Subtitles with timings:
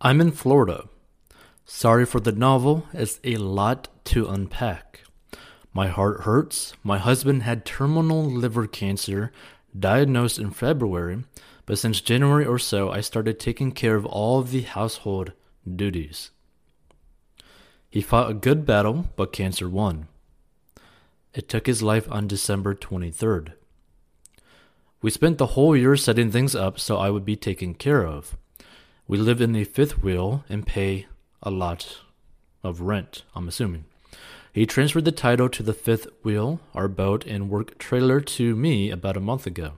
[0.00, 0.88] I'm in Florida.
[1.64, 5.02] Sorry for the novel, it's a lot to unpack.
[5.74, 6.72] My heart hurts.
[6.84, 9.32] My husband had terminal liver cancer,
[9.76, 11.24] diagnosed in February,
[11.66, 15.32] but since January or so, I started taking care of all of the household
[15.68, 16.30] duties.
[17.90, 20.06] He fought a good battle, but cancer won.
[21.34, 23.52] It took his life on December 23rd.
[25.02, 28.36] We spent the whole year setting things up so I would be taken care of.
[29.08, 31.06] We live in the fifth wheel and pay
[31.42, 32.00] a lot
[32.62, 33.86] of rent, I'm assuming.
[34.52, 38.90] He transferred the title to the fifth wheel, our boat, and work trailer to me
[38.90, 39.72] about a month ago.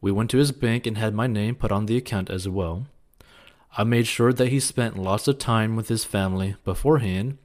[0.00, 2.86] We went to his bank and had my name put on the account as well.
[3.76, 7.38] I made sure that he spent lots of time with his family beforehand,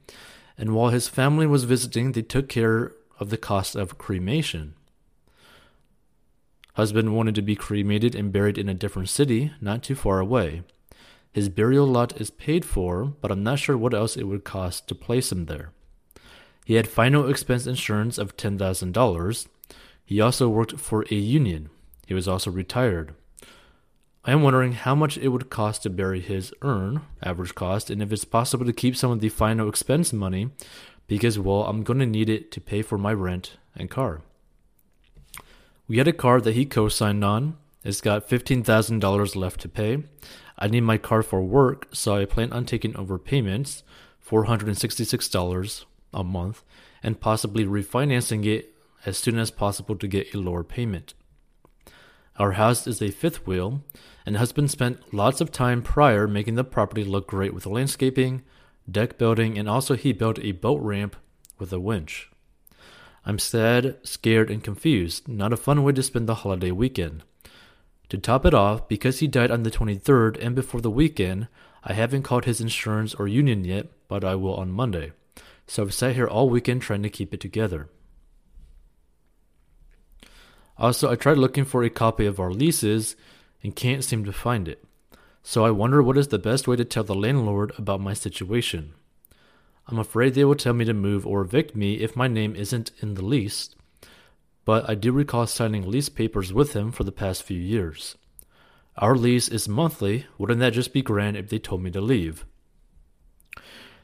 [0.56, 4.74] and while his family was visiting, they took care of the cost of cremation.
[6.74, 10.62] Husband wanted to be cremated and buried in a different city, not too far away.
[11.34, 14.86] His burial lot is paid for, but I'm not sure what else it would cost
[14.86, 15.72] to place him there.
[16.64, 19.46] He had final expense insurance of $10,000.
[20.04, 21.70] He also worked for a union.
[22.06, 23.14] He was also retired.
[24.24, 28.00] I am wondering how much it would cost to bury his urn, average cost, and
[28.00, 30.50] if it's possible to keep some of the final expense money
[31.08, 34.22] because, well, I'm going to need it to pay for my rent and car.
[35.88, 37.56] We had a car that he co signed on.
[37.82, 40.04] It's got $15,000 left to pay.
[40.58, 43.82] I need my car for work, so I plan on taking over payments,
[44.26, 46.62] $466 a month,
[47.02, 51.14] and possibly refinancing it as soon as possible to get a lower payment.
[52.36, 53.82] Our house is a fifth wheel,
[54.26, 58.42] and husband spent lots of time prior making the property look great with landscaping,
[58.90, 61.16] deck building, and also he built a boat ramp
[61.58, 62.30] with a winch.
[63.24, 65.28] I'm sad, scared, and confused.
[65.28, 67.22] Not a fun way to spend the holiday weekend.
[68.10, 71.48] To top it off, because he died on the 23rd and before the weekend,
[71.82, 75.12] I haven't called his insurance or union yet, but I will on Monday.
[75.66, 77.88] So I've sat here all weekend trying to keep it together.
[80.76, 83.16] Also, I tried looking for a copy of our leases
[83.62, 84.84] and can't seem to find it.
[85.42, 88.94] So I wonder what is the best way to tell the landlord about my situation.
[89.86, 92.90] I'm afraid they will tell me to move or evict me if my name isn't
[93.00, 93.70] in the lease,
[94.64, 98.16] but I do recall signing lease papers with him for the past few years.
[98.96, 102.44] Our lease is monthly, wouldn't that just be grand if they told me to leave?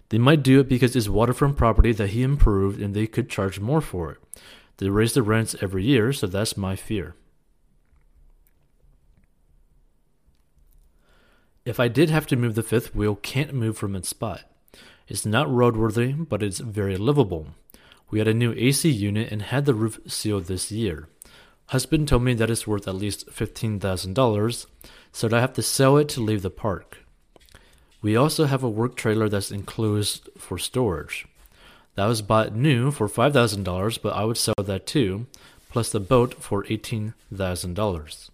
[0.08, 3.60] They might do it because it's waterfront property that he improved and they could charge
[3.60, 4.18] more for it.
[4.78, 7.14] They raise the rents every year, so that's my fear.
[11.64, 14.42] If I did have to move the fifth wheel, can't move from its spot.
[15.06, 17.48] It's not roadworthy, but it's very livable.
[18.10, 21.08] We had a new AC unit and had the roof sealed this year.
[21.66, 24.66] Husband told me that it's worth at least $15,000,
[25.12, 26.98] so I have to sell it to leave the park.
[28.02, 31.26] We also have a work trailer that's enclosed for storage.
[31.94, 35.26] That was bought new for $5,000, but I would sell that too,
[35.68, 38.30] plus the boat for $18,000.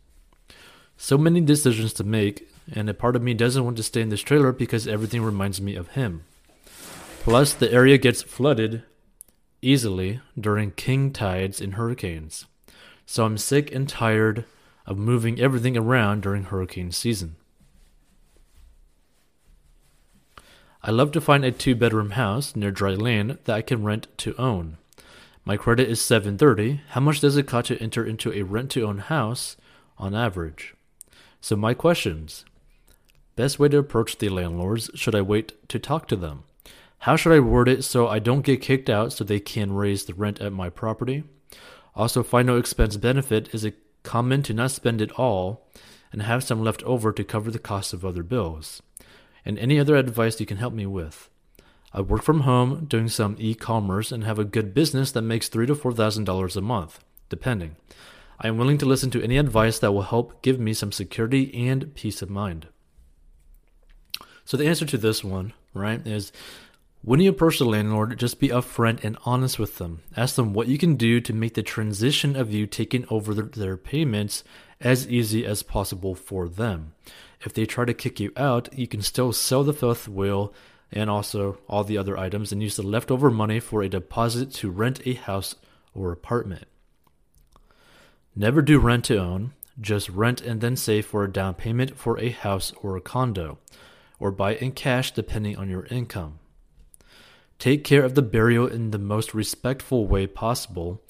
[0.97, 4.09] So many decisions to make, and a part of me doesn't want to stay in
[4.09, 6.25] this trailer because everything reminds me of him.
[7.21, 8.83] Plus, the area gets flooded
[9.63, 12.47] easily during king tides and hurricanes.
[13.07, 14.45] So I'm sick and tired
[14.87, 17.37] of moving everything around during hurricane season.
[20.83, 24.07] I love to find a two bedroom house near dry land that I can rent
[24.19, 24.77] to own.
[25.45, 26.83] My credit is 730.
[26.91, 29.57] How much does it cost to enter into a rent to own house
[29.99, 30.75] on average?
[31.41, 32.45] So, my questions
[33.37, 34.91] Best way to approach the landlords?
[34.95, 36.45] Should I wait to talk to them?
[37.01, 40.05] How should I word it so I don't get kicked out so they can raise
[40.05, 41.25] the rent at my property?
[41.95, 45.67] Also, final expense benefit is a common to not spend it all
[46.13, 48.83] and have some left over to cover the cost of other bills.
[49.45, 51.29] And any other advice you can help me with.
[51.93, 55.67] I work from home doing some e-commerce and have a good business that makes three
[55.67, 57.77] to four thousand dollars a month, depending.
[58.39, 61.55] I am willing to listen to any advice that will help give me some security
[61.69, 62.69] and peace of mind.
[64.45, 66.33] So the answer to this one, right, is
[67.07, 70.03] when you approach the landlord, just be upfront and honest with them.
[70.17, 73.77] Ask them what you can do to make the transition of you taking over their
[73.77, 74.43] payments
[74.81, 76.95] as easy as possible for them.
[77.43, 80.53] If they try to kick you out, you can still sell the fifth wheel
[80.91, 84.71] and also all the other items and use the leftover money for a deposit to
[84.73, 85.55] rent a house
[85.95, 86.65] or apartment.
[88.35, 92.19] Never do rent to own, just rent and then save for a down payment for
[92.19, 93.59] a house or a condo,
[94.19, 96.41] or buy in cash depending on your income.
[97.59, 101.03] Take care of the burial in the most respectful way possible.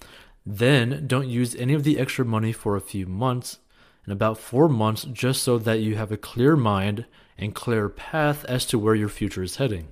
[0.44, 3.58] Then don't use any of the extra money for a few months
[4.06, 7.04] in about four months just so that you have a clear mind
[7.36, 9.88] and clear path as to where your future is heading.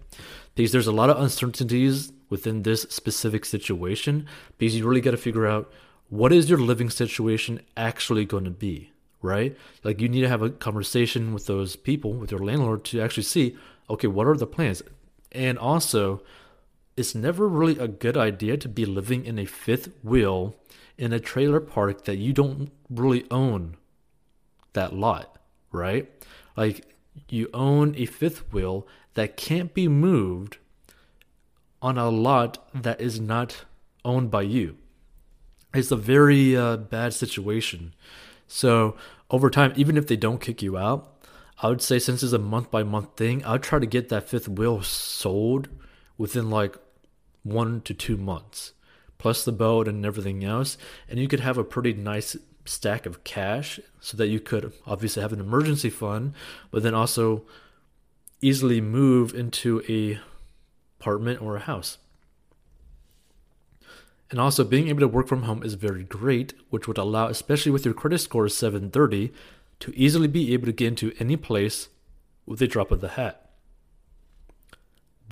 [0.55, 4.27] Because there's a lot of uncertainties within this specific situation,
[4.57, 5.71] because you really got to figure out
[6.09, 9.57] what is your living situation actually going to be, right?
[9.83, 13.25] Like you need to have a conversation with those people, with your landlord to actually
[13.25, 13.57] see,
[13.91, 14.83] okay, what are the plans?
[15.33, 16.23] And also,
[16.97, 20.55] it's never really a good idea to be living in a fifth wheel
[20.97, 23.77] in a trailer park that you don't really own
[24.75, 25.39] that lot,
[25.73, 26.09] right?
[26.57, 26.87] Like
[27.29, 30.59] you own a fifth wheel that can't be moved
[31.83, 33.65] on a lot that is not
[34.05, 34.77] owned by you.
[35.75, 37.95] It's a very uh, bad situation.
[38.47, 38.97] So,
[39.31, 41.11] over time, even if they don't kick you out,
[41.61, 44.29] I would say since it's a month by month thing, I'd try to get that
[44.29, 45.69] fifth wheel sold
[46.19, 46.77] within like
[47.43, 48.73] one to two months,
[49.19, 50.77] plus the boat and everything else.
[51.09, 55.23] And you could have a pretty nice stack of cash so that you could obviously
[55.23, 56.33] have an emergency fund,
[56.71, 57.45] but then also
[58.41, 60.19] easily move into a
[61.01, 61.99] apartment or a house.
[64.31, 67.73] And also being able to work from home is very great, which would allow, especially
[67.73, 69.33] with your credit score 730,
[69.81, 71.89] to easily be able to get into any place
[72.47, 73.44] with a drop of the hat.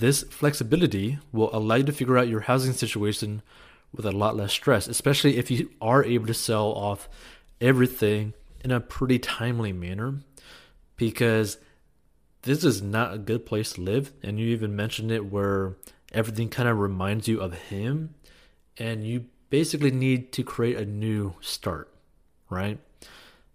[0.03, 3.41] This flexibility will allow you to figure out your housing situation
[3.95, 7.09] with a lot less stress, especially if you are able to sell off
[7.61, 8.35] everything
[8.65, 10.17] in a pretty timely manner
[10.97, 11.59] because
[12.43, 14.13] this is not a good place to live.
[14.25, 15.77] And you even mentioned it where
[16.13, 18.17] everything kind of reminds you of him,
[18.77, 21.89] and you basically need to create a new start,
[22.51, 22.81] right?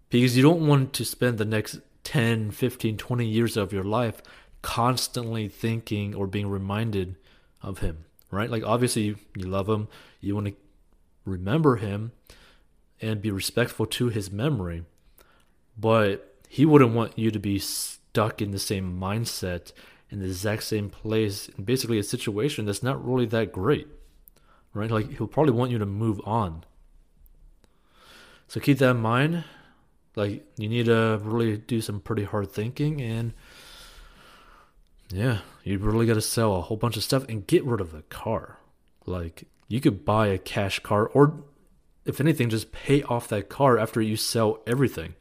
[0.08, 4.22] Because you don't want to spend the next 10, 15, 20 years of your life
[4.62, 7.16] constantly thinking or being reminded
[7.62, 8.50] of him, right?
[8.50, 9.88] Like, obviously, you, love him,
[10.20, 10.54] you want to
[11.24, 12.12] remember him
[13.00, 14.84] and be respectful to his memory,
[15.76, 19.72] but he wouldn't want you to be stuck in the same mindset
[20.10, 23.86] in the exact same place in basically a situation that's not really that great,
[24.72, 24.90] right?
[24.90, 26.64] Like, he'll probably want you to move on.
[28.46, 29.44] So keep that in mind.
[30.16, 33.34] Like, you need to really do some pretty hard thinking and
[35.10, 37.92] yeah, you really got to sell a whole bunch of stuff and get rid of
[37.92, 38.58] the car.
[39.06, 41.42] Like, you could buy a cash car, or
[42.04, 45.14] if anything, just pay off that car after you sell everything.